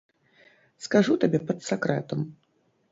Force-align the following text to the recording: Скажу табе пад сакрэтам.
Скажу 0.85 1.19
табе 1.25 1.39
пад 1.51 1.59
сакрэтам. 1.69 2.19